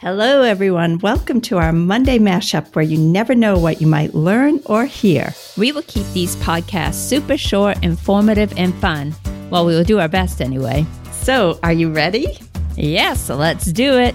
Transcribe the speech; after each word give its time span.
Hello, 0.00 0.42
everyone. 0.42 0.98
Welcome 0.98 1.40
to 1.42 1.56
our 1.56 1.72
Monday 1.72 2.18
mashup 2.18 2.76
where 2.76 2.84
you 2.84 2.98
never 2.98 3.34
know 3.34 3.58
what 3.58 3.80
you 3.80 3.86
might 3.86 4.14
learn 4.14 4.60
or 4.66 4.84
hear. 4.84 5.34
We 5.56 5.72
will 5.72 5.84
keep 5.84 6.04
these 6.08 6.36
podcasts 6.36 6.96
super 6.96 7.38
short, 7.38 7.82
informative, 7.82 8.52
and 8.58 8.74
fun. 8.74 9.14
Well, 9.48 9.64
we 9.64 9.74
will 9.74 9.84
do 9.84 9.98
our 9.98 10.08
best 10.08 10.42
anyway. 10.42 10.84
So, 11.12 11.58
are 11.62 11.72
you 11.72 11.90
ready? 11.90 12.38
Yes, 12.76 13.30
let's 13.30 13.72
do 13.72 13.98
it. 13.98 14.14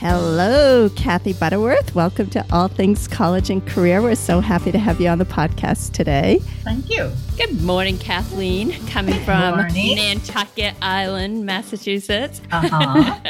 Hello, 0.00 0.88
Kathy 0.96 1.34
Butterworth. 1.34 1.94
Welcome 1.94 2.30
to 2.30 2.42
All 2.50 2.68
Things 2.68 3.06
College 3.06 3.50
and 3.50 3.66
Career. 3.66 4.00
We're 4.00 4.14
so 4.14 4.40
happy 4.40 4.72
to 4.72 4.78
have 4.78 4.98
you 4.98 5.08
on 5.08 5.18
the 5.18 5.26
podcast 5.26 5.92
today. 5.92 6.38
Thank 6.64 6.88
you. 6.88 7.12
Good 7.36 7.60
morning, 7.60 7.98
Kathleen, 7.98 8.72
coming 8.86 9.22
from 9.24 9.58
morning. 9.58 9.96
Nantucket 9.96 10.74
Island, 10.80 11.44
Massachusetts. 11.44 12.40
Uh-huh. 12.50 13.20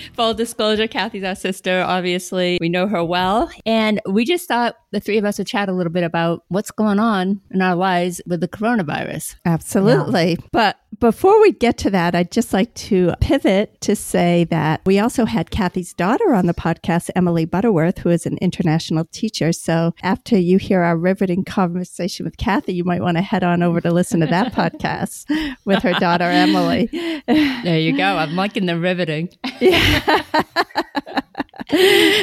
Full 0.14 0.32
disclosure, 0.32 0.86
Kathy's 0.86 1.24
our 1.24 1.34
sister, 1.34 1.82
obviously. 1.86 2.56
We 2.58 2.70
know 2.70 2.86
her 2.86 3.04
well. 3.04 3.50
And 3.66 4.00
we 4.06 4.24
just 4.24 4.48
thought 4.48 4.76
the 4.90 5.00
three 5.00 5.18
of 5.18 5.26
us 5.26 5.36
would 5.36 5.46
chat 5.46 5.68
a 5.68 5.72
little 5.72 5.92
bit 5.92 6.04
about 6.04 6.44
what's 6.48 6.70
going 6.70 6.98
on 6.98 7.42
in 7.50 7.60
our 7.60 7.74
lives 7.74 8.22
with 8.26 8.40
the 8.40 8.48
coronavirus. 8.48 9.36
Absolutely. 9.44 10.38
But 10.50 10.78
before 11.00 11.40
we 11.40 11.52
get 11.52 11.78
to 11.78 11.90
that, 11.90 12.14
I'd 12.14 12.30
just 12.30 12.52
like 12.52 12.72
to 12.74 13.12
pivot 13.20 13.80
to 13.82 13.96
say 13.96 14.44
that 14.44 14.80
we 14.86 14.98
also 14.98 15.24
had 15.24 15.50
Kathy's 15.50 15.94
daughter 15.94 16.34
on 16.34 16.46
the 16.46 16.54
podcast, 16.54 17.10
Emily 17.14 17.44
Butterworth, 17.44 17.98
who 17.98 18.10
is 18.10 18.26
an 18.26 18.38
international 18.38 19.04
teacher. 19.06 19.52
So 19.52 19.94
after 20.02 20.38
you 20.38 20.58
hear 20.58 20.82
our 20.82 20.96
riveting 20.96 21.44
conversation 21.44 22.24
with 22.24 22.36
Kathy, 22.36 22.74
you 22.74 22.84
might 22.84 23.02
want 23.02 23.16
to 23.16 23.22
head 23.22 23.44
on 23.44 23.62
over 23.62 23.80
to 23.80 23.90
listen 23.90 24.20
to 24.20 24.26
that 24.26 24.52
podcast 24.52 25.26
with 25.64 25.82
her 25.82 25.92
daughter, 25.94 26.24
Emily. 26.24 26.88
There 27.26 27.78
you 27.78 27.96
go. 27.96 28.16
I'm 28.16 28.36
liking 28.36 28.66
the 28.66 28.78
riveting. 28.78 29.30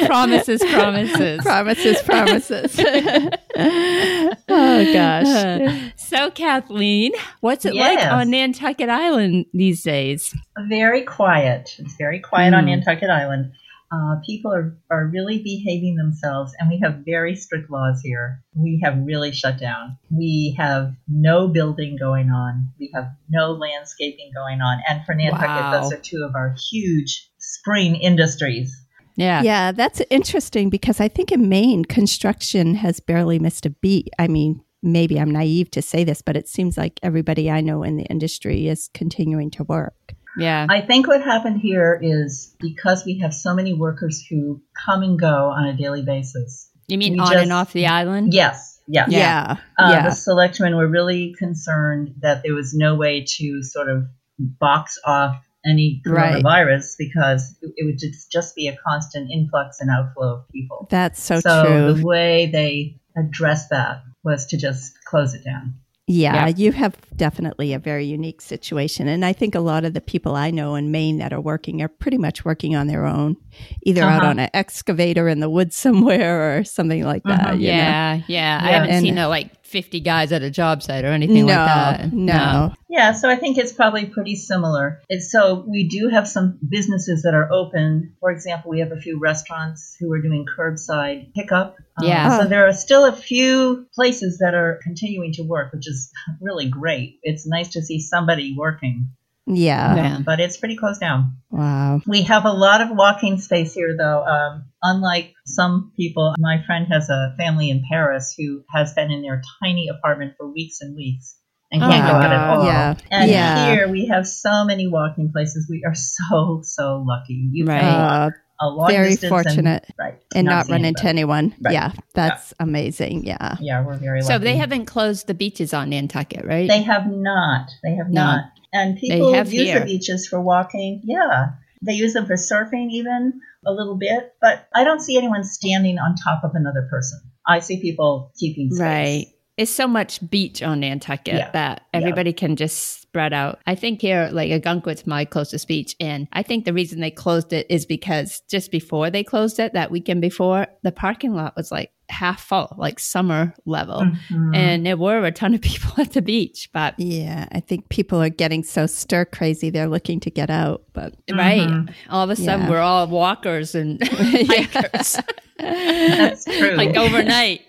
promises, 0.06 0.62
promises. 0.64 1.42
promises, 1.42 2.02
promises. 2.02 2.78
oh, 4.48 4.92
gosh. 4.92 5.92
So, 6.14 6.30
Kathleen, 6.30 7.12
what's 7.40 7.64
it 7.64 7.74
like 7.74 7.98
on 7.98 8.30
Nantucket 8.30 8.88
Island 8.88 9.46
these 9.52 9.82
days? 9.82 10.34
very 10.68 11.02
quiet. 11.02 11.74
It's 11.78 11.96
very 11.96 12.20
quiet 12.20 12.54
on 12.54 12.64
Hmm. 12.64 12.70
Nantucket 12.70 13.10
Island. 13.10 13.52
Uh, 13.92 14.16
people 14.26 14.52
are, 14.52 14.76
are 14.90 15.06
really 15.06 15.38
behaving 15.42 15.96
themselves, 15.96 16.52
and 16.58 16.68
we 16.68 16.78
have 16.82 17.02
very 17.04 17.34
strict 17.36 17.70
laws 17.70 18.00
here. 18.02 18.40
We 18.54 18.80
have 18.82 18.96
really 19.04 19.30
shut 19.32 19.58
down. 19.58 19.98
We 20.10 20.54
have 20.58 20.92
no 21.08 21.48
building 21.48 21.96
going 21.98 22.30
on. 22.30 22.68
We 22.78 22.90
have 22.94 23.08
no 23.28 23.52
landscaping 23.52 24.30
going 24.34 24.60
on. 24.60 24.78
And 24.88 25.04
for 25.04 25.14
Nantucket, 25.14 25.48
Wow. 25.48 25.80
those 25.82 25.92
are 25.92 25.98
two 26.00 26.24
of 26.28 26.34
our 26.34 26.54
huge 26.72 27.28
spring 27.38 27.94
industries. 27.96 28.74
Yeah. 29.16 29.42
Yeah, 29.42 29.70
that's 29.72 30.00
interesting 30.10 30.70
because 30.70 31.00
I 31.00 31.06
think 31.08 31.30
in 31.30 31.48
Maine, 31.48 31.84
construction 31.84 32.74
has 32.76 32.98
barely 32.98 33.38
missed 33.38 33.64
a 33.66 33.70
beat. 33.70 34.08
I 34.18 34.26
mean, 34.26 34.60
maybe 34.84 35.18
I'm 35.18 35.30
naive 35.30 35.70
to 35.72 35.82
say 35.82 36.04
this, 36.04 36.22
but 36.22 36.36
it 36.36 36.48
seems 36.48 36.76
like 36.76 37.00
everybody 37.02 37.50
I 37.50 37.60
know 37.60 37.82
in 37.82 37.96
the 37.96 38.04
industry 38.04 38.68
is 38.68 38.90
continuing 38.94 39.50
to 39.52 39.64
work. 39.64 40.14
Yeah. 40.36 40.66
I 40.68 40.80
think 40.80 41.06
what 41.06 41.22
happened 41.22 41.60
here 41.60 41.98
is 42.02 42.54
because 42.60 43.04
we 43.04 43.18
have 43.20 43.32
so 43.32 43.54
many 43.54 43.72
workers 43.72 44.24
who 44.28 44.60
come 44.84 45.02
and 45.02 45.18
go 45.18 45.50
on 45.50 45.66
a 45.66 45.76
daily 45.76 46.02
basis. 46.02 46.70
You 46.88 46.98
mean 46.98 47.14
we 47.14 47.20
on 47.20 47.26
just- 47.32 47.42
and 47.42 47.52
off 47.52 47.72
the 47.72 47.86
island? 47.86 48.34
Yes, 48.34 48.80
yes. 48.86 49.08
Yeah. 49.10 49.56
Uh, 49.78 49.90
yeah. 49.92 50.08
The 50.08 50.14
selectmen 50.14 50.76
were 50.76 50.88
really 50.88 51.34
concerned 51.38 52.16
that 52.20 52.42
there 52.42 52.54
was 52.54 52.74
no 52.74 52.94
way 52.96 53.24
to 53.38 53.62
sort 53.62 53.88
of 53.88 54.04
box 54.38 54.98
off 55.04 55.36
any 55.66 56.02
Right. 56.04 56.42
coronavirus 56.44 56.96
because 56.98 57.56
it 57.62 57.72
it 57.76 57.86
would 57.86 57.98
just, 57.98 58.30
just 58.30 58.54
be 58.54 58.68
a 58.68 58.76
constant 58.86 59.30
influx 59.30 59.80
and 59.80 59.88
outflow 59.88 60.34
of 60.40 60.48
people. 60.50 60.86
That's 60.90 61.22
so, 61.22 61.36
true. 61.36 61.40
so 61.40 61.64
true. 61.64 61.92
the 61.94 62.04
way 62.04 62.46
they 62.52 62.98
addressed 63.16 63.70
that 63.70 64.02
was 64.22 64.46
to 64.46 64.56
just 64.56 64.92
close 65.04 65.34
it 65.34 65.44
down. 65.44 65.74
Yeah, 66.06 66.48
Yeah. 66.48 66.54
you 66.54 66.72
have 66.72 66.96
definitely 67.16 67.72
a 67.72 67.78
very 67.78 68.04
unique 68.04 68.42
situation. 68.42 69.08
And 69.08 69.24
I 69.24 69.32
think 69.32 69.54
a 69.54 69.60
lot 69.60 69.86
of 69.86 69.94
the 69.94 70.02
people 70.02 70.34
I 70.36 70.50
know 70.50 70.74
in 70.74 70.90
Maine 70.90 71.16
that 71.16 71.32
are 71.32 71.40
working 71.40 71.80
are 71.80 71.88
pretty 71.88 72.18
much 72.18 72.44
working 72.44 72.76
on 72.76 72.88
their 72.88 73.06
own, 73.06 73.36
either 73.84 74.02
out 74.02 74.20
Uh-huh. 74.20 74.30
on 74.30 74.38
an 74.38 74.50
excavator 74.52 75.28
in 75.28 75.40
the 75.40 75.48
woods 75.48 75.76
somewhere 75.76 76.58
or 76.58 76.64
something 76.64 77.04
like 77.04 77.22
that. 77.22 77.40
Uh-huh. 77.40 77.52
you 77.54 77.68
know? 77.68 77.72
Yeah, 77.74 78.20
yeah. 78.26 78.60
I 78.62 78.66
Yeah. 78.68 78.72
haven't 78.74 78.90
And- 78.90 79.02
seen 79.02 79.14
no 79.14 79.30
like 79.30 79.63
50 79.74 79.98
guys 79.98 80.30
at 80.30 80.42
a 80.44 80.50
job 80.50 80.84
site 80.84 81.04
or 81.04 81.08
anything 81.08 81.46
no, 81.46 81.52
like 81.56 81.66
that. 81.66 82.12
no. 82.12 82.72
Yeah, 82.88 83.10
so 83.10 83.28
I 83.28 83.34
think 83.34 83.58
it's 83.58 83.72
probably 83.72 84.06
pretty 84.06 84.36
similar. 84.36 85.02
It's, 85.08 85.32
so 85.32 85.64
we 85.66 85.88
do 85.88 86.10
have 86.10 86.28
some 86.28 86.60
businesses 86.66 87.22
that 87.22 87.34
are 87.34 87.52
open. 87.52 88.14
For 88.20 88.30
example, 88.30 88.70
we 88.70 88.78
have 88.78 88.92
a 88.92 89.00
few 89.00 89.18
restaurants 89.18 89.96
who 89.98 90.12
are 90.12 90.22
doing 90.22 90.46
curbside 90.46 91.34
pickup. 91.34 91.76
Um, 92.00 92.06
Yeah. 92.06 92.38
so 92.38 92.46
there 92.46 92.68
are 92.68 92.72
still 92.72 93.04
a 93.04 93.12
few 93.12 93.88
places 93.96 94.38
that 94.38 94.54
are 94.54 94.78
continuing 94.84 95.32
to 95.32 95.42
work, 95.42 95.72
which 95.72 95.88
is 95.88 96.12
really 96.40 96.68
great. 96.68 97.18
It's 97.24 97.44
nice 97.44 97.70
to 97.70 97.82
see 97.82 97.98
somebody 97.98 98.54
working, 98.56 99.08
Yeah. 99.46 99.94
Yeah. 99.96 100.18
but 100.24 100.40
it's 100.40 100.56
pretty 100.56 100.76
closed 100.76 101.00
down. 101.00 101.36
Wow. 101.50 102.00
We 102.06 102.22
have 102.22 102.44
a 102.44 102.52
lot 102.52 102.80
of 102.80 102.88
walking 102.92 103.38
space 103.38 103.74
here, 103.74 103.94
though. 103.96 104.24
Um, 104.24 104.64
unlike 104.82 105.34
some 105.46 105.92
people, 105.96 106.34
my 106.38 106.62
friend 106.66 106.86
has 106.90 107.10
a 107.10 107.34
family 107.38 107.70
in 107.70 107.82
Paris 107.90 108.34
who 108.36 108.64
has 108.72 108.94
been 108.94 109.10
in 109.10 109.22
their 109.22 109.42
tiny 109.62 109.88
apartment 109.88 110.34
for 110.38 110.50
weeks 110.50 110.80
and 110.80 110.96
weeks 110.96 111.36
and 111.70 111.82
Oh 111.82 111.88
can't 111.88 112.04
my 112.04 112.10
go 112.10 112.16
out 112.16 112.32
at 112.32 112.48
all. 112.58 112.64
Yeah. 112.64 112.94
And 113.10 113.30
yeah. 113.30 113.70
here 113.74 113.88
we 113.88 114.06
have 114.06 114.26
so 114.26 114.64
many 114.64 114.86
walking 114.88 115.30
places. 115.32 115.66
We 115.68 115.84
are 115.86 115.94
so 115.94 116.60
so 116.62 117.04
lucky. 117.06 117.48
You 117.52 117.66
Right. 117.66 117.80
can 117.80 117.94
Uh, 117.94 118.30
a 118.60 118.68
long 118.68 118.88
very 118.88 119.10
distance 119.10 119.28
fortunate. 119.30 119.84
and, 119.84 119.94
right, 119.98 120.18
and 120.34 120.46
not 120.46 120.66
see 120.66 120.72
run 120.72 120.84
into 120.84 121.06
anyone. 121.06 121.54
Right. 121.60 121.74
Yeah, 121.74 121.92
that's 122.14 122.54
amazing. 122.60 123.26
Yeah. 123.26 123.56
Yeah, 123.60 123.84
we're 123.84 123.96
very 123.96 124.20
lucky. 124.22 124.32
So 124.32 124.38
they 124.38 124.56
haven't 124.56 124.86
closed 124.86 125.26
the 125.26 125.34
beaches 125.34 125.74
on 125.74 125.90
Nantucket, 125.90 126.44
right? 126.46 126.68
They 126.68 126.82
have 126.82 127.06
not. 127.10 127.68
They 127.82 127.96
have 127.96 128.08
No. 128.08 128.24
not. 128.24 128.44
And 128.74 128.98
people 128.98 129.34
use 129.36 129.50
here. 129.50 129.78
the 129.78 129.86
beaches 129.86 130.26
for 130.26 130.40
walking. 130.40 131.00
Yeah, 131.04 131.52
they 131.80 131.92
use 131.92 132.12
them 132.12 132.26
for 132.26 132.34
surfing 132.34 132.90
even 132.90 133.40
a 133.64 133.72
little 133.72 133.96
bit. 133.96 134.34
But 134.40 134.66
I 134.74 134.82
don't 134.84 135.00
see 135.00 135.16
anyone 135.16 135.44
standing 135.44 135.98
on 135.98 136.16
top 136.16 136.42
of 136.42 136.50
another 136.54 136.88
person. 136.90 137.20
I 137.46 137.60
see 137.60 137.80
people 137.80 138.32
keeping 138.36 138.70
space. 138.70 138.80
Right. 138.80 139.26
It's 139.56 139.70
so 139.70 139.86
much 139.86 140.18
beach 140.30 140.62
on 140.62 140.80
Nantucket 140.80 141.34
Yeah. 141.34 141.50
that 141.52 141.82
everybody 141.92 142.32
can 142.32 142.56
just 142.56 143.00
spread 143.02 143.32
out. 143.32 143.60
I 143.68 143.76
think 143.76 144.00
here, 144.00 144.28
like 144.32 144.50
Ogunquit's 144.50 145.06
my 145.06 145.24
closest 145.24 145.68
beach. 145.68 145.94
And 146.00 146.26
I 146.32 146.42
think 146.42 146.64
the 146.64 146.72
reason 146.72 146.98
they 147.00 147.12
closed 147.12 147.52
it 147.52 147.64
is 147.70 147.86
because 147.86 148.42
just 148.50 148.72
before 148.72 149.10
they 149.10 149.22
closed 149.22 149.60
it, 149.60 149.72
that 149.74 149.92
weekend 149.92 150.20
before, 150.22 150.66
the 150.82 150.90
parking 150.90 151.34
lot 151.34 151.54
was 151.56 151.70
like 151.70 151.92
half 152.08 152.42
full, 152.42 152.74
like 152.76 152.98
summer 152.98 153.54
level. 153.64 154.00
Mhm. 154.30 154.56
And 154.56 154.84
there 154.84 154.96
were 154.96 155.24
a 155.24 155.30
ton 155.30 155.54
of 155.54 155.60
people 155.62 155.92
at 155.98 156.14
the 156.14 156.20
beach, 156.22 156.68
but 156.72 156.94
Yeah. 156.98 157.46
I 157.52 157.60
think 157.60 157.88
people 157.90 158.20
are 158.20 158.28
getting 158.30 158.64
so 158.64 158.86
stir 158.86 159.24
crazy, 159.24 159.70
they're 159.70 159.86
looking 159.88 160.18
to 160.20 160.30
get 160.30 160.50
out. 160.50 160.82
But 160.92 161.14
right, 161.32 161.60
Mhm. 161.60 161.92
all 162.10 162.24
of 162.24 162.30
a 162.30 162.34
sudden 162.36 162.62
Yeah. 162.66 162.70
we're 162.70 162.80
all 162.80 163.06
walkers 163.06 163.76
and 163.76 164.02
hikers, 164.08 165.16
That's 165.60 166.44
true. 166.44 166.72
like 166.74 166.96
overnight. 166.96 167.60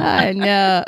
I 0.00 0.32
know. 0.32 0.84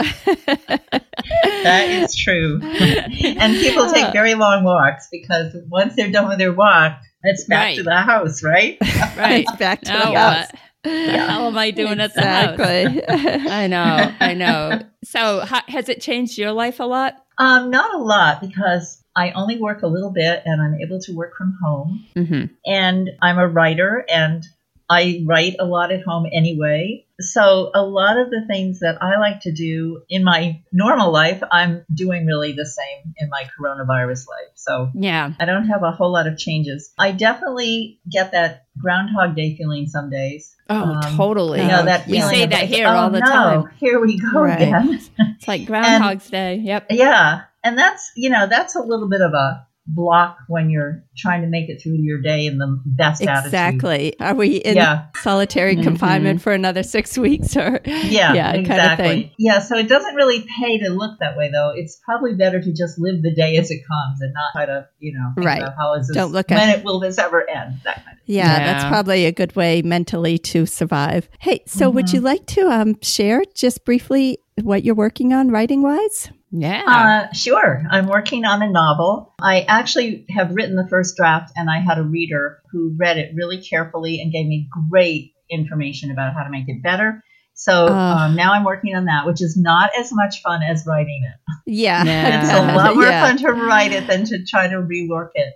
That 1.63 1.89
is 1.91 2.17
true. 2.17 2.61
and 2.63 3.57
people 3.59 3.91
take 3.91 4.13
very 4.13 4.35
long 4.35 4.65
walks 4.65 5.09
because 5.11 5.55
once 5.69 5.95
they're 5.97 6.11
done 6.11 6.29
with 6.29 6.39
their 6.39 6.53
walk, 6.53 6.99
it's 7.23 7.45
back 7.45 7.61
Right. 7.67 7.77
to 7.77 7.83
the 7.83 7.97
house, 7.97 8.43
right? 8.43 8.79
right. 9.17 9.45
It's 9.47 9.57
back 9.57 9.83
to 9.83 9.93
Now 9.93 10.11
the 10.13 10.19
house. 10.19 10.47
what? 10.51 10.61
The 10.83 11.19
hell 11.19 11.47
am 11.49 11.59
I 11.59 11.71
doing 11.73 12.01
at 12.01 12.15
the 12.15 12.23
house? 12.23 12.55
Exactly. 12.59 13.05
I 13.51 13.67
know, 13.67 14.15
I 14.21 14.33
know. 14.35 14.81
So, 15.05 15.41
ha- 15.41 15.65
has 15.69 15.91
it 15.91 16.01
changed 16.01 16.39
your 16.39 16.53
life 16.53 16.81
a 16.81 16.85
lot? 16.85 17.17
Um, 17.37 17.71
not 17.71 17.95
a 17.95 17.99
lot 17.99 18.41
because 18.41 19.03
I 19.15 19.33
only 19.33 19.59
work 19.59 19.83
a 19.83 19.87
little 19.87 20.11
bit 20.11 20.41
and 20.47 20.63
I'm 20.63 20.75
able 20.81 20.99
to 21.01 21.13
work 21.15 21.33
from 21.37 21.55
home. 21.63 22.07
Mm-hmm. 22.17 22.45
And 22.65 23.11
I'm 23.21 23.39
a 23.39 23.47
writer 23.47 24.07
and 24.09 24.43
I 24.91 25.23
write 25.25 25.55
a 25.61 25.65
lot 25.65 25.93
at 25.93 26.03
home 26.03 26.27
anyway. 26.33 27.07
So 27.21 27.71
a 27.75 27.83
lot 27.83 28.19
of 28.19 28.29
the 28.31 28.45
things 28.49 28.81
that 28.81 29.01
I 29.01 29.19
like 29.21 29.43
to 29.43 29.53
do 29.53 30.03
in 30.09 30.25
my 30.25 30.63
normal 30.73 31.13
life, 31.13 31.43
I'm 31.53 31.85
doing 31.95 32.27
really 32.27 32.53
the 32.53 32.67
same 32.67 33.15
in 33.17 33.29
my 33.29 33.45
coronavirus 33.57 34.27
life. 34.29 34.51
So 34.57 34.91
Yeah. 34.95 35.33
I 35.39 35.45
don't 35.45 35.69
have 35.69 35.85
a 35.85 35.93
whole 35.93 36.13
lot 36.13 36.27
of 36.27 36.37
changes. 36.39 36.93
I 36.99 37.13
definitely 37.13 38.01
get 38.11 38.33
that 38.33 38.65
Groundhog 38.79 39.37
Day 39.37 39.55
feeling 39.57 39.87
some 39.87 40.11
days. 40.11 40.57
Oh, 40.69 40.75
Um, 40.95 41.17
totally. 41.17 41.61
You 41.61 41.69
know 41.69 41.85
that 41.85 42.09
We 42.09 42.21
say 42.21 42.47
that 42.47 42.61
like, 42.63 42.69
here 42.69 42.89
oh, 42.89 42.97
all 42.97 43.11
the 43.11 43.21
no, 43.21 43.27
time. 43.27 43.71
Here 43.79 44.01
we 44.01 44.19
go 44.19 44.41
Right. 44.43 44.61
again. 44.63 45.01
It's 45.19 45.47
like 45.47 45.67
Groundhog's 45.71 46.29
Day. 46.31 46.57
Yep. 46.57 46.87
Yeah, 46.91 47.43
and 47.63 47.79
that's 47.79 48.11
you 48.17 48.31
know 48.31 48.47
that's 48.49 48.75
a 48.75 48.81
little 48.81 49.09
bit 49.09 49.21
of 49.21 49.35
a 49.35 49.67
block 49.87 50.37
when 50.49 50.71
you're 50.71 51.03
trying 51.17 51.43
to 51.43 51.49
make 51.49 51.69
it 51.69 51.83
through 51.83 51.97
your 51.99 52.21
day 52.21 52.47
in 52.47 52.59
the 52.59 52.81
best 52.85 53.23
attitude. 53.23 53.47
Exactly. 53.47 54.21
Are 54.21 54.35
we 54.35 54.57
in 54.57 54.77
Yeah. 54.77 55.07
solitary 55.23 55.75
Mhm. 55.77 55.83
confinement 55.83 56.43
for 56.43 56.53
another 56.53 56.83
six 56.83 57.19
weeks 57.19 57.57
or 57.57 57.81
Yeah, 57.85 58.33
Yeah, 58.35 58.53
kind 58.53 58.59
of 58.59 58.67
exactly. 58.71 59.07
thing. 59.09 59.31
Yeah, 59.39 59.59
so 59.59 59.77
it 59.77 59.89
doesn't 59.89 60.15
really 60.15 60.45
pay 60.61 60.79
to 60.79 60.91
look 60.91 61.19
that 61.21 61.37
way, 61.37 61.51
though. 61.51 61.73
It's 61.75 61.99
probably 62.05 62.35
better 62.35 62.61
to 62.61 62.73
just 62.73 62.99
live 62.99 63.23
the 63.23 63.35
day 63.35 63.57
as 63.57 63.71
it 63.71 63.79
comes 63.79 64.21
and 64.21 64.33
not 64.33 64.53
try 64.53 64.67
to, 64.67 64.87
you 65.01 65.13
know, 65.19 65.33
think 65.35 65.47
Right. 65.47 65.63
about 65.63 65.75
how 65.77 65.95
is 65.95 66.07
this, 66.09 66.15
Don't 66.17 66.33
look 66.33 66.51
when 66.51 66.59
at- 66.59 66.79
it 66.79 66.85
will 66.85 67.01
this 67.01 67.19
ever 67.19 67.49
end? 67.51 67.77
That 67.85 67.97
kind 68.05 68.17
of. 68.17 68.19
Yeah, 68.27 68.59
that's 68.73 68.85
probably 68.85 69.27
a 69.27 69.33
good 69.33 69.57
way 69.57 69.83
mentally 69.83 70.39
to 70.39 70.67
survive. 70.67 71.29
Hey, 71.41 71.63
so 71.67 71.91
would 71.91 72.07
Mhm. 72.07 72.15
you 72.15 72.21
like 72.21 72.47
to 72.47 72.69
um, 72.71 72.95
share 73.03 73.43
just 73.57 73.85
briefly 73.85 74.39
what 74.65 74.85
you're 74.85 74.95
working 74.95 75.33
on 75.33 75.51
writing 75.51 75.83
wise? 75.83 76.31
Yeah. 76.51 76.83
Uh, 77.31 77.33
sure. 77.35 77.83
I'm 77.91 78.07
working 78.07 78.45
on 78.45 78.63
a 78.63 78.69
novel. 78.71 79.35
I 79.41 79.63
actually 79.63 80.27
have 80.31 80.55
written 80.55 80.77
the 80.77 80.89
first 80.89 81.17
draft, 81.17 81.53
and 81.57 81.71
I 81.71 81.81
had 81.81 81.99
a 81.99 82.03
reader 82.03 82.61
who 82.73 82.95
read 82.99 83.19
it 83.19 83.33
really 83.35 83.59
carefully 83.63 84.21
and 84.21 84.33
gave 84.33 84.47
me 84.47 84.69
great 84.91 85.33
information 85.51 86.11
about 86.11 86.35
how 86.35 86.43
to 86.45 86.51
make 86.51 86.69
it 86.69 86.83
better. 86.83 87.23
So 87.55 87.89
Ah. 87.91 88.25
um, 88.27 88.37
now 88.37 88.53
I'm 88.53 88.65
working 88.65 88.97
on 88.97 89.05
that, 89.05 89.27
which 89.27 89.43
is 89.43 89.57
not 89.57 89.91
as 89.99 90.11
much 90.13 90.41
fun 90.43 90.63
as 90.63 90.85
writing 90.87 91.23
it. 91.29 91.53
Yeah. 91.67 92.05
Yeah. 92.05 92.41
It's 92.43 92.53
a 92.53 92.77
lot 92.77 92.95
more 92.95 93.05
Yeah. 93.05 93.27
fun 93.27 93.37
to 93.39 93.53
write 93.53 93.93
it 93.93 94.07
than 94.07 94.25
to 94.27 94.45
try 94.45 94.67
to 94.69 94.77
rework 94.77 95.31
it. 95.35 95.55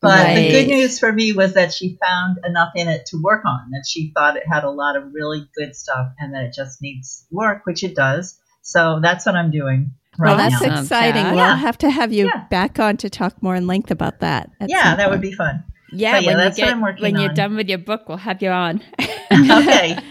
But 0.00 0.34
the 0.34 0.50
good 0.50 0.66
news 0.66 0.98
for 0.98 1.10
me 1.10 1.32
was 1.32 1.54
that 1.54 1.72
she 1.72 1.96
found 2.04 2.36
enough 2.44 2.72
in 2.74 2.88
it 2.88 3.06
to 3.06 3.22
work 3.22 3.44
on, 3.46 3.70
that 3.70 3.84
she 3.88 4.12
thought 4.14 4.36
it 4.36 4.42
had 4.46 4.62
a 4.64 4.70
lot 4.70 4.96
of 4.96 5.04
really 5.14 5.48
good 5.56 5.74
stuff 5.74 6.08
and 6.18 6.34
that 6.34 6.44
it 6.44 6.52
just 6.54 6.82
needs 6.82 7.24
work, 7.30 7.62
which 7.64 7.82
it 7.82 7.94
does. 7.96 8.38
So 8.66 8.98
that's 9.02 9.24
what 9.26 9.36
I'm 9.36 9.50
doing 9.50 9.92
right 10.18 10.30
Well, 10.30 10.36
that's 10.36 10.60
now. 10.62 10.80
Exciting. 10.80 11.22
Kat. 11.22 11.34
We'll 11.34 11.44
Yeah. 11.44 11.56
have 11.56 11.78
to 11.78 11.90
have 11.90 12.12
you 12.12 12.26
Yeah. 12.26 12.44
back 12.50 12.78
on 12.80 12.96
to 12.98 13.10
talk 13.10 13.40
more 13.42 13.54
in 13.54 13.66
length 13.66 13.90
about 13.90 14.20
that. 14.20 14.50
yeah, 14.66 14.96
that 14.96 15.10
would 15.10 15.20
be 15.20 15.32
fun. 15.32 15.62
yeah, 15.92 16.18
yeah, 16.18 16.26
when 16.26 16.36
you 16.38 16.42
that's 16.44 16.58
what 16.58 16.64
get 16.64 16.72
I'm 16.74 16.80
working 16.80 17.02
when 17.02 17.14
you're 17.16 17.28
on. 17.30 17.34
done 17.36 17.56
with 17.56 17.68
your 17.68 17.78
book, 17.78 18.08
we'll 18.08 18.16
have 18.18 18.42
you 18.42 18.50
on. 18.50 18.80
okay. 19.32 19.96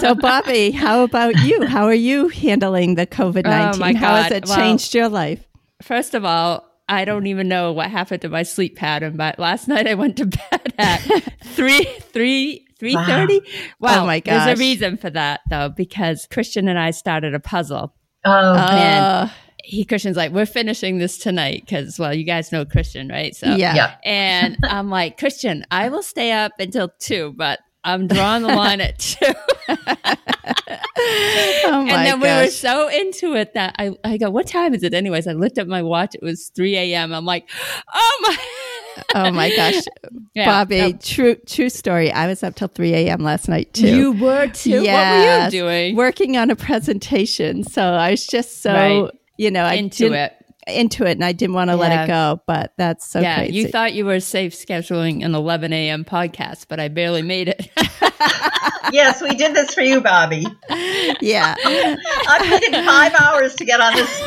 So, 0.00 0.14
Bobby, 0.14 0.72
how 0.72 1.04
about 1.04 1.36
you? 1.42 1.64
How 1.64 1.84
are 1.86 1.94
you 1.94 2.28
handling 2.28 2.96
the 2.96 3.06
COVID 3.06 3.42
Oh, 3.46 3.50
19? 3.50 3.80
my 3.80 3.94
How 3.94 4.16
has 4.16 4.24
God. 4.30 4.32
it 4.36 4.46
Well- 4.46 4.56
changed 4.56 4.94
your 4.94 5.08
life? 5.08 5.46
First 5.80 6.14
of 6.14 6.24
all, 6.24 6.64
I 6.88 7.04
don't 7.04 7.26
even 7.28 7.48
know 7.48 7.72
what 7.72 7.88
happened 7.90 8.20
to 8.22 8.28
my 8.28 8.42
sleep 8.42 8.76
pattern, 8.76 9.16
but 9.16 9.38
last 9.38 9.68
night 9.72 9.86
I 9.86 9.94
went 9.94 10.16
to 10.18 10.26
bed 10.26 10.74
at 10.78 10.98
three 11.44 11.84
three 12.12 12.65
three 12.78 12.94
thirty. 12.94 13.40
Well, 13.80 14.04
Oh 14.04 14.06
my 14.06 14.20
there's 14.20 14.58
a 14.58 14.60
reason 14.60 14.96
for 14.96 15.10
that 15.10 15.40
though, 15.50 15.68
because 15.68 16.26
Christian 16.30 16.68
and 16.68 16.78
I 16.78 16.90
started 16.90 17.34
a 17.34 17.40
puzzle. 17.40 17.94
Oh, 18.24 18.54
man. 18.54 19.02
Uh, 19.02 19.30
He 19.62 19.84
Christian's 19.84 20.16
like, 20.16 20.32
we're 20.32 20.46
finishing 20.46 20.98
this 20.98 21.18
tonight 21.18 21.62
because 21.64 21.98
well, 21.98 22.14
you 22.14 22.24
guys 22.24 22.52
know 22.52 22.64
Christian, 22.64 23.08
right? 23.08 23.34
So 23.34 23.54
yeah. 23.54 23.74
yeah. 23.74 23.94
And 24.04 24.56
I'm 24.64 24.90
like, 24.90 25.18
Christian, 25.18 25.64
I 25.70 25.88
will 25.88 26.02
stay 26.02 26.32
up 26.32 26.52
until 26.58 26.90
two, 26.98 27.34
but 27.36 27.60
I'm 27.84 28.08
drawing 28.08 28.42
the 28.42 28.48
line 28.48 28.80
at 28.80 28.98
two. 28.98 29.32
Oh 31.68 31.82
my 31.84 31.92
and 31.92 32.06
then 32.06 32.20
we 32.20 32.28
were 32.28 32.50
so 32.50 32.88
into 32.88 33.34
it 33.34 33.54
that 33.54 33.74
I, 33.78 33.92
I 34.04 34.16
go, 34.16 34.30
what 34.30 34.46
time 34.46 34.74
is 34.74 34.82
it 34.82 34.94
anyways? 34.94 35.26
I 35.26 35.32
looked 35.32 35.58
at 35.58 35.68
my 35.68 35.82
watch. 35.82 36.14
It 36.14 36.22
was 36.22 36.50
3 36.54 36.76
a.m. 36.76 37.12
I'm 37.12 37.24
like, 37.24 37.48
oh 37.92 38.18
my. 38.22 38.36
Oh 39.14 39.30
my 39.30 39.54
gosh. 39.54 39.82
Yeah. 40.34 40.46
Bobby, 40.46 40.96
true 41.02 41.36
true 41.46 41.68
story. 41.70 42.10
I 42.12 42.26
was 42.26 42.42
up 42.42 42.54
till 42.54 42.68
3 42.68 42.92
a.m. 42.94 43.20
last 43.22 43.48
night 43.48 43.72
too. 43.74 43.88
You 43.88 44.12
were 44.12 44.48
too. 44.48 44.82
Yes. 44.82 45.52
What 45.52 45.52
were 45.52 45.58
you 45.58 45.64
doing? 45.64 45.96
working 45.96 46.36
on 46.36 46.50
a 46.50 46.56
presentation. 46.56 47.62
So 47.64 47.82
I 47.82 48.10
was 48.12 48.26
just 48.26 48.62
so, 48.62 48.72
Right. 48.72 49.10
you 49.38 49.50
know, 49.50 49.62
I 49.64 49.74
into 49.74 50.04
didn't- 50.04 50.14
it. 50.18 50.32
Into 50.68 51.04
it, 51.06 51.12
and 51.12 51.24
I 51.24 51.30
didn't 51.30 51.54
want 51.54 51.70
to 51.70 51.76
let 51.76 51.92
it 51.92 52.08
go, 52.08 52.40
but 52.44 52.72
that's 52.76 53.08
so 53.08 53.20
yeah, 53.20 53.36
crazy. 53.36 53.54
you 53.54 53.68
thought 53.68 53.94
you 53.94 54.04
were 54.04 54.18
safe 54.18 54.52
scheduling 54.52 55.24
an 55.24 55.32
11 55.36 55.72
a.m. 55.72 56.04
podcast, 56.04 56.66
but 56.68 56.80
I 56.80 56.88
barely 56.88 57.22
made 57.22 57.46
it. 57.48 57.70
Yes, 58.92 59.20
we 59.20 59.30
did 59.34 59.54
this 59.54 59.74
for 59.74 59.80
you, 59.80 60.00
Bobby. 60.00 60.46
yeah. 61.20 61.56
I'm 61.64 62.48
taking 62.48 62.72
five 62.84 63.12
hours 63.20 63.54
to 63.56 63.64
get 63.64 63.80
on 63.80 63.94
this. 63.96 64.22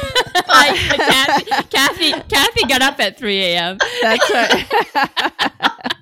I, 0.48 1.44
Kathy, 1.45 1.45
Kathy, 1.69 2.12
Kathy 2.30 2.68
got 2.68 2.81
up 2.81 3.00
at 3.00 3.18
3 3.18 3.38
a.m. 3.39 3.77
That's 4.01 4.30
right. 4.31 5.86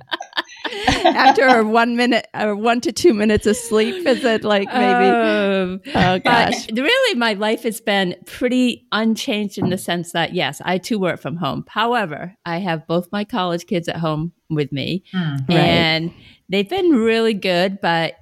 After 1.06 1.46
a 1.48 1.64
one 1.66 1.96
minute 1.96 2.28
or 2.34 2.54
one 2.56 2.82
to 2.82 2.92
two 2.92 3.14
minutes 3.14 3.46
of 3.48 3.56
sleep, 3.56 4.06
is 4.06 4.24
it 4.26 4.44
like 4.44 4.68
maybe? 4.68 5.06
Um, 5.10 5.82
oh 5.96 6.20
gosh. 6.20 6.68
But 6.68 6.78
really, 6.78 7.16
my 7.18 7.34
life 7.34 7.64
has 7.64 7.80
been 7.80 8.16
pretty 8.26 8.86
unchanged 8.92 9.58
in 9.58 9.70
the 9.70 9.78
sense 9.78 10.12
that, 10.12 10.34
yes, 10.34 10.62
I 10.66 10.78
too 10.78 11.00
work 11.00 11.22
from 11.22 11.38
home. 11.38 11.64
However, 11.70 12.36
I 12.46 12.58
have 12.58 12.86
both 12.86 13.08
my 13.14 13.24
college 13.24 13.66
kids 13.66 13.88
at 13.88 13.96
home 13.98 14.34
with 14.50 14.72
me, 14.74 15.04
Hmm. 15.14 15.36
Right. 15.48 15.58
and 15.58 16.14
they've 16.50 16.70
been 16.70 16.90
really 16.92 17.34
good, 17.34 17.80
but 17.82 18.16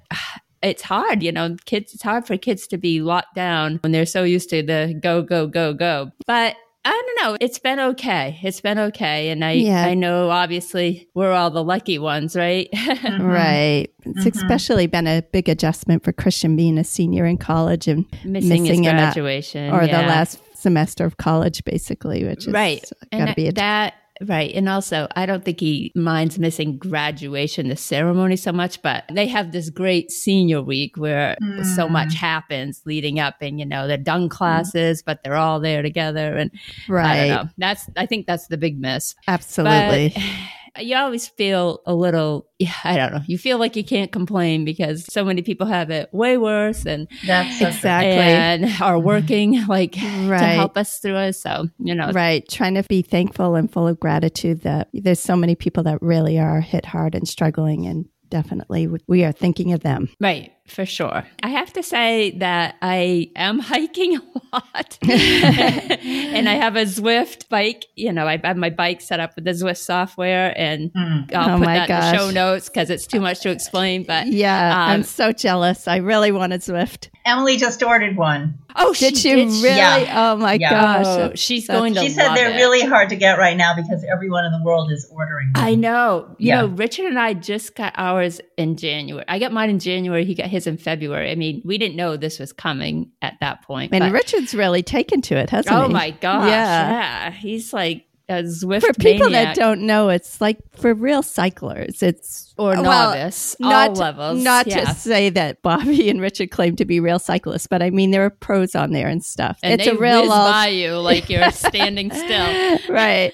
it's 0.65 0.81
hard, 0.83 1.23
you 1.23 1.31
know, 1.31 1.55
kids, 1.65 1.93
it's 1.93 2.03
hard 2.03 2.25
for 2.27 2.37
kids 2.37 2.67
to 2.67 2.77
be 2.77 3.01
locked 3.01 3.35
down 3.35 3.79
when 3.83 3.91
they're 3.91 4.05
so 4.05 4.23
used 4.23 4.49
to 4.49 4.61
the 4.63 4.97
go, 5.01 5.21
go, 5.21 5.47
go, 5.47 5.73
go. 5.73 6.11
But 6.27 6.55
I 6.87 6.91
don't 6.91 7.23
know. 7.31 7.37
It's 7.41 7.57
been 7.57 7.79
okay. 7.79 8.39
It's 8.43 8.61
been 8.61 8.77
okay. 8.77 9.29
And 9.29 9.43
I, 9.43 9.53
Yeah. 9.53 9.85
I 9.87 9.95
know 9.95 10.29
obviously 10.29 11.07
we're 11.15 11.31
all 11.31 11.49
the 11.49 11.63
lucky 11.63 11.97
ones, 11.97 12.35
right? 12.35 12.69
Mhm. 12.73 13.21
Right. 13.25 13.87
It's 14.05 14.23
Mhm. 14.25 14.35
especially 14.35 14.85
been 14.87 15.07
a 15.07 15.23
big 15.31 15.49
adjustment 15.49 16.03
for 16.03 16.13
Christian 16.13 16.55
being 16.55 16.77
a 16.77 16.83
senior 16.83 17.25
in 17.25 17.37
college 17.37 17.87
and 17.87 18.05
Missing, 18.23 18.63
Missing 18.63 18.87
an- 18.87 18.97
graduation. 18.97 19.73
or 19.73 19.83
yeah. 19.83 20.01
the 20.01 20.07
last 20.07 20.39
semester 20.55 21.05
of 21.05 21.17
college, 21.17 21.63
basically, 21.65 22.23
which 22.23 22.45
is 22.47 22.53
right 22.53 22.81
got 22.81 23.17
to 23.17 23.17
and 23.23 23.35
be 23.35 23.47
a 23.47 23.51
that 23.53 23.95
right 24.21 24.53
and 24.55 24.69
also 24.69 25.07
i 25.15 25.25
don't 25.25 25.43
think 25.43 25.59
he 25.59 25.91
minds 25.95 26.39
missing 26.39 26.77
graduation 26.77 27.67
the 27.67 27.75
ceremony 27.75 28.35
so 28.35 28.51
much 28.51 28.81
but 28.81 29.03
they 29.11 29.27
have 29.27 29.51
this 29.51 29.69
great 29.69 30.09
senior 30.11 30.61
week 30.61 30.95
where 30.97 31.35
so 31.75 31.87
Mm. 31.87 31.91
much 31.91 32.13
happens 32.15 32.81
leading 32.85 33.19
up 33.19 33.35
and 33.41 33.59
you 33.59 33.65
know 33.65 33.87
they're 33.87 33.97
done 33.97 34.29
classes 34.29 35.03
but 35.03 35.21
they're 35.23 35.35
all 35.35 35.59
there 35.59 35.81
together 35.81 36.35
and 36.37 36.51
i 36.87 36.91
right. 36.91 37.27
don't 37.27 37.45
know 37.45 37.49
that's 37.57 37.89
i 37.97 38.05
think 38.05 38.25
that's 38.25 38.47
the 38.47 38.57
big 38.57 38.79
miss 38.79 39.15
Absolutely. 39.27 40.13
but 40.15 40.23
you 40.79 40.95
always 40.95 41.27
feel 41.27 41.81
a 41.85 41.93
little 41.93 42.47
yeah, 42.57 42.71
i 42.83 42.97
don't 42.97 43.13
know 43.13 43.21
you 43.27 43.37
feel 43.37 43.57
like 43.57 43.75
you 43.75 43.83
can't 43.83 44.11
complain 44.11 44.65
because 44.65 45.05
so 45.11 45.23
many 45.23 45.41
people 45.41 45.67
have 45.67 45.89
it 45.89 46.11
way 46.13 46.37
worse 46.37 46.85
and 46.85 47.07
That's. 47.25 47.61
Exactly. 47.61 48.11
and 48.11 48.65
are 48.81 48.95
mm-hmm. 48.95 49.05
working 49.05 49.65
like 49.67 49.93
to 49.93 49.99
help 49.99 50.77
us 50.77 50.99
through 50.99 51.17
it 51.17 51.33
so 51.33 51.69
you 51.77 51.93
know 51.93 52.11
Right. 52.15 52.47
Trying 52.47 52.75
to 52.75 52.83
be 52.83 53.01
thankful 53.01 53.55
and 53.55 53.71
full 53.71 53.87
of 53.87 53.99
gratitude 53.99 54.61
that 54.61 54.87
there's 54.93 55.19
so 55.19 55.35
many 55.35 55.53
people 55.53 55.83
that 55.83 56.01
really 56.01 56.39
are 56.39 56.61
hit 56.61 56.85
hard 56.85 57.13
and 57.13 57.27
struggling. 57.27 57.85
And 57.85 58.05
definitely 58.29 58.87
we 59.05 59.25
are 59.25 59.33
thinking 59.33 59.73
of 59.73 59.81
them. 59.81 60.09
Right, 60.19 60.51
for 60.67 60.85
sure. 60.85 61.23
I 61.43 61.47
have 61.49 61.71
to 61.73 61.83
say 61.83 62.31
that 62.39 62.75
I 62.81 63.29
am 63.35 63.59
hiking 63.71 64.17
a 64.17 64.21
lot. 64.53 64.97
and 65.03 66.49
I 66.49 66.53
have 66.53 66.75
a 66.75 66.83
Zwift 66.83 67.49
bike. 67.49 67.85
You 67.95 68.11
know, 68.11 68.27
I 68.27 68.39
have 68.43 68.57
my 68.57 68.69
bike 68.69 69.01
set 69.01 69.19
up 69.19 69.35
with 69.35 69.45
the 69.45 69.51
Zwift 69.51 69.77
software 69.77 70.53
and 70.57 70.91
Mm. 70.93 71.33
I'll 71.33 71.55
Oh 71.55 71.57
put 71.59 71.65
my 71.65 71.75
that 71.87 71.89
in 71.89 71.95
the 71.95 72.17
show 72.17 72.31
notes 72.31 72.69
because 72.69 72.89
it's 72.89 73.05
too 73.07 73.19
much 73.19 73.41
to 73.41 73.49
explain. 73.49 74.03
But 74.03 74.27
Yeah. 74.27 74.71
Um, 74.71 74.89
I'm 74.91 75.03
so 75.03 75.31
jealous. 75.31 75.87
I 75.87 75.97
really 75.97 76.31
wanted 76.31 76.61
Zwift. 76.61 77.09
Emily 77.25 77.57
just 77.57 77.81
ordered 77.81 78.15
one. 78.17 78.59
oh, 78.75 78.93
Did 78.93 79.17
she 79.17 79.29
you 79.29 79.35
did, 79.37 79.45
really? 79.47 79.75
Yeah. 79.77 80.31
Oh 80.33 80.37
my 80.37 80.53
Yeah. 80.53 80.69
gosh. 80.69 81.05
Oh, 81.07 81.31
she's 81.35 81.67
That's- 81.67 81.79
going 81.81 81.93
to 81.95 82.01
She 82.01 82.09
said 82.09 82.27
love 82.27 82.35
they're 82.35 82.51
it. 82.51 82.55
really 82.55 82.81
hard 82.81 83.09
to 83.09 83.15
get 83.15 83.37
right 83.39 83.57
now 83.57 83.73
because 83.75 84.05
everyone 84.11 84.45
in 84.45 84.51
the 84.51 84.61
world 84.63 84.91
is 84.91 85.09
ordering 85.11 85.51
them. 85.53 85.63
I 85.63 85.75
know. 85.75 86.35
You 86.37 86.47
Yeah. 86.49 86.61
know, 86.61 86.67
Richard 86.67 87.05
and 87.07 87.17
I 87.19 87.33
just 87.33 87.75
got 87.75 87.93
ours 87.97 88.39
in 88.57 88.77
January. 88.77 89.25
I 89.27 89.39
got 89.39 89.51
mine 89.51 89.69
in 89.69 89.79
January. 89.79 90.23
He 90.25 90.35
got 90.35 90.47
his 90.55 90.65
in 90.67 90.77
February. 90.77 91.29
I 91.31 91.35
mean, 91.35 91.61
we 91.63 91.77
didn't 91.77 91.95
know 91.95 92.17
this 92.17 92.39
was 92.39 92.51
coming 92.51 93.11
at 93.21 93.35
that 93.41 93.61
point. 93.63 93.93
and 93.93 94.01
but- 94.01 94.11
Richard's 94.11 94.55
really 94.55 94.81
taken 94.83 95.21
to 95.21 95.35
it, 95.37 95.49
hasn't 95.51 95.75
Oh 95.75 95.81
he? 95.81 95.85
Oh 95.85 95.89
my 95.89 96.09
gosh! 96.11 96.49
Yeah. 96.49 96.89
Yeah, 96.89 97.31
he's 97.31 97.71
like 97.73 98.05
a 98.27 98.43
Zwift 98.43 98.81
For 98.81 98.93
people 98.93 99.29
maniac 99.29 99.55
that 99.55 99.61
don't 99.61 99.81
know, 99.81 100.09
it's 100.09 100.41
like 100.41 100.57
for 100.75 100.93
real 100.93 101.21
cyclers. 101.21 102.01
It's 102.01 102.53
or 102.57 102.71
well, 102.71 103.11
novice, 103.13 103.55
not 103.59 103.89
all 103.89 103.95
levels. 103.95 104.43
Not 104.43 104.65
yeah. 104.67 104.85
to 104.85 104.93
say 104.95 105.29
that 105.31 105.61
Bobby 105.61 106.09
and 106.09 106.21
Richard 106.21 106.51
claim 106.51 106.75
to 106.77 106.85
be 106.85 106.99
real 106.99 107.19
cyclists, 107.19 107.67
but 107.67 107.81
I 107.81 107.89
mean 107.89 108.11
there 108.11 108.23
are 108.25 108.29
pros 108.29 108.75
on 108.75 108.91
there 108.91 109.07
and 109.07 109.23
stuff. 109.23 109.59
and 109.61 109.73
it's 109.81 109.89
they 109.89 109.95
a 109.95 109.99
real 109.99 110.21
whiz 110.21 110.31
old- 110.31 110.51
by 110.51 110.67
you 110.69 110.97
like 110.97 111.29
you're 111.29 111.51
standing 111.51 112.11
still. 112.11 112.77
right. 112.89 113.33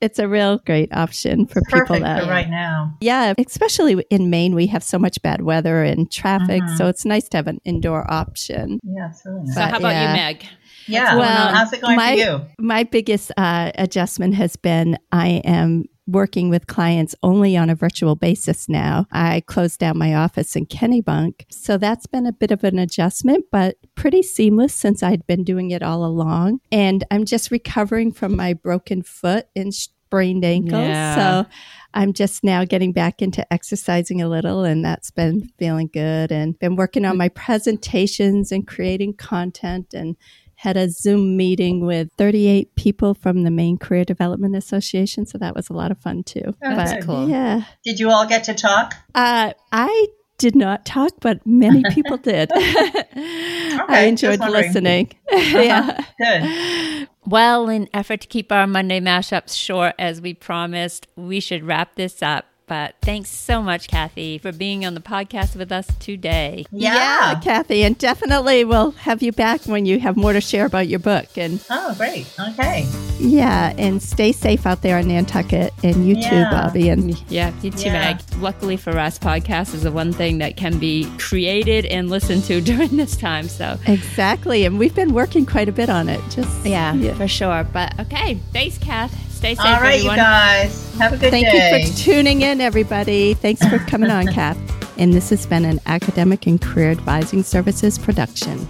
It's 0.00 0.18
a 0.18 0.28
real 0.28 0.58
great 0.58 0.92
option 0.92 1.46
for 1.46 1.62
people 1.72 2.00
that 2.00 2.24
for 2.24 2.30
right 2.30 2.48
now. 2.50 2.96
Yeah, 3.00 3.34
especially 3.38 4.04
in 4.10 4.30
Maine, 4.30 4.54
we 4.54 4.66
have 4.68 4.82
so 4.82 4.98
much 4.98 5.20
bad 5.22 5.42
weather 5.42 5.82
and 5.82 6.10
traffic, 6.10 6.62
Mhm. 6.62 6.76
so 6.76 6.86
it's 6.88 7.04
nice 7.04 7.28
to 7.30 7.36
have 7.38 7.46
an 7.46 7.60
indoor 7.64 8.08
option. 8.12 8.80
Yeah, 8.84 9.12
really 9.24 9.42
nice. 9.44 9.54
So 9.54 9.60
how 9.62 9.76
about 9.78 9.90
yeah. 9.90 10.10
you, 10.10 10.16
Meg? 10.16 10.46
Yeah. 10.86 11.16
Well, 11.16 11.54
how's 11.54 11.72
it 11.72 11.80
going 11.80 11.96
my- 11.96 12.12
for 12.12 12.18
you? 12.18 12.40
My 12.58 12.84
biggest 12.84 13.32
uh, 13.36 13.72
adjustment 13.76 14.34
has 14.34 14.56
been 14.56 14.98
I 15.10 15.42
am 15.44 15.84
working 16.06 16.50
with 16.50 16.66
clients 16.66 17.14
only 17.22 17.56
on 17.56 17.70
a 17.70 17.74
virtual 17.74 18.16
basis 18.16 18.68
now. 18.68 19.06
I 19.12 19.42
closed 19.46 19.78
down 19.78 19.98
my 19.98 20.14
office 20.14 20.56
in 20.56 20.66
Kennebunk. 20.66 21.44
So 21.50 21.78
that's 21.78 22.06
been 22.06 22.26
a 22.26 22.32
bit 22.32 22.50
of 22.50 22.64
an 22.64 22.78
adjustment, 22.78 23.44
but 23.52 23.76
pretty 23.94 24.22
seamless 24.22 24.74
since 24.74 25.02
I'd 25.02 25.26
been 25.26 25.44
doing 25.44 25.70
it 25.70 25.82
all 25.82 26.04
along. 26.04 26.60
And 26.70 27.04
I'm 27.10 27.24
just 27.24 27.50
recovering 27.50 28.12
from 28.12 28.36
my 28.36 28.52
broken 28.52 29.02
foot 29.02 29.46
and 29.54 29.72
sprained 29.72 30.44
ankle. 30.44 30.80
Yeah. 30.80 31.14
So 31.14 31.50
I'm 31.94 32.12
just 32.12 32.42
now 32.42 32.64
getting 32.64 32.92
back 32.92 33.22
into 33.22 33.50
exercising 33.52 34.20
a 34.20 34.28
little, 34.28 34.64
and 34.64 34.84
that's 34.84 35.10
been 35.10 35.48
feeling 35.58 35.88
good. 35.92 36.32
And 36.32 36.58
been 36.58 36.76
working 36.76 37.04
on 37.04 37.16
my 37.16 37.28
presentations 37.28 38.50
and 38.50 38.66
creating 38.66 39.14
content 39.14 39.94
and 39.94 40.16
had 40.62 40.76
a 40.76 40.88
Zoom 40.88 41.36
meeting 41.36 41.84
with 41.84 42.08
38 42.18 42.76
people 42.76 43.14
from 43.14 43.42
the 43.42 43.50
Maine 43.50 43.78
Career 43.78 44.04
Development 44.04 44.54
Association. 44.54 45.26
So 45.26 45.36
that 45.38 45.56
was 45.56 45.68
a 45.68 45.72
lot 45.72 45.90
of 45.90 45.98
fun 45.98 46.22
too. 46.22 46.54
That's 46.60 46.92
good. 46.92 47.02
cool. 47.04 47.28
Yeah. 47.28 47.64
Did 47.84 47.98
you 47.98 48.10
all 48.10 48.28
get 48.28 48.44
to 48.44 48.54
talk? 48.54 48.94
Uh, 49.12 49.54
I 49.72 50.06
did 50.38 50.54
not 50.54 50.86
talk, 50.86 51.14
but 51.20 51.44
many 51.44 51.82
people 51.90 52.16
did. 52.16 52.52
I 52.54 54.04
enjoyed 54.06 54.38
listening. 54.38 55.10
Uh-huh. 55.32 55.58
yeah. 55.58 56.04
Good. 56.20 57.08
Well, 57.26 57.68
in 57.68 57.88
effort 57.94 58.20
to 58.20 58.28
keep 58.28 58.52
our 58.52 58.66
Monday 58.66 59.00
mashups 59.00 59.56
short 59.56 59.94
as 59.98 60.20
we 60.20 60.34
promised, 60.34 61.08
we 61.16 61.40
should 61.40 61.64
wrap 61.64 61.96
this 61.96 62.22
up. 62.22 62.44
But 62.72 62.94
thanks 63.02 63.28
so 63.28 63.60
much, 63.62 63.86
Kathy, 63.86 64.38
for 64.38 64.50
being 64.50 64.86
on 64.86 64.94
the 64.94 65.00
podcast 65.02 65.56
with 65.56 65.70
us 65.70 65.86
today. 66.00 66.64
Yeah. 66.72 67.38
Kathy, 67.44 67.82
and 67.84 67.98
definitely 67.98 68.64
we'll 68.64 68.92
have 68.92 69.22
you 69.22 69.30
back 69.30 69.66
when 69.66 69.84
you 69.84 70.00
have 70.00 70.16
more 70.16 70.32
to 70.32 70.40
share 70.40 70.64
about 70.64 70.88
your 70.88 70.98
book. 70.98 71.36
And 71.36 71.62
Oh, 71.68 71.94
great. 71.98 72.26
Okay. 72.40 72.86
yeah, 73.18 73.74
and 73.76 74.02
stay 74.02 74.32
safe 74.32 74.64
out 74.64 74.80
there 74.80 74.98
in 74.98 75.08
Nantucket, 75.08 75.74
and 75.84 76.08
you 76.08 76.14
too, 76.14 76.44
Bobby. 76.50 76.88
And 76.88 77.22
Yeah, 77.30 77.52
you 77.60 77.72
too, 77.72 77.88
Yeah. 77.90 78.14
Meg. 78.14 78.20
Luckily 78.40 78.78
for 78.78 78.98
us, 78.98 79.18
podcast 79.18 79.74
is 79.74 79.82
the 79.82 79.92
one 79.92 80.14
thing 80.14 80.38
that 80.38 80.56
can 80.56 80.78
be 80.78 81.06
created 81.18 81.84
and 81.84 82.08
listened 82.08 82.44
to 82.44 82.60
during 82.70 82.96
this 82.96 83.18
time. 83.18 83.48
So, 83.48 83.78
exactly, 83.86 84.64
and 84.64 84.78
we've 84.78 84.94
been 84.94 85.12
working 85.12 85.44
quite 85.44 85.68
a 85.68 85.72
bit 85.72 85.90
on 85.90 86.08
it. 86.08 86.22
Just 86.30 86.64
yeah, 86.64 86.94
for 87.16 87.28
sure. 87.28 87.66
But 87.70 88.00
okay, 88.00 88.36
thanks, 88.54 88.78
Kath. 88.78 89.12
Stay 89.42 89.56
safe, 89.56 89.66
All 89.66 89.80
right, 89.80 89.94
everyone. 89.96 90.18
you 90.18 90.22
guys. 90.22 90.94
Have 90.98 91.14
a 91.14 91.16
good 91.16 91.32
Thank 91.32 91.46
day. 91.46 91.70
Thank 91.72 91.86
you 91.88 91.92
for 91.94 91.98
tuning 91.98 92.42
in, 92.42 92.60
everybody. 92.60 93.34
Thanks 93.34 93.66
for 93.66 93.78
coming 93.80 94.08
on, 94.08 94.26
Kath. 94.32 94.56
And 95.00 95.12
this 95.12 95.30
has 95.30 95.46
been 95.46 95.64
an 95.64 95.80
academic 95.84 96.46
and 96.46 96.62
career 96.62 96.92
advising 96.92 97.42
services 97.42 97.98
production. 97.98 98.68